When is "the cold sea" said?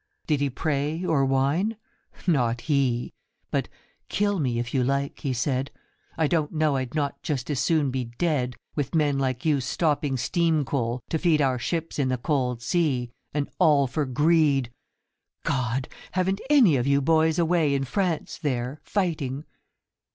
12.07-13.11